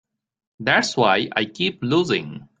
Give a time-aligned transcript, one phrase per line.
[0.59, 2.49] That's why I keep losing.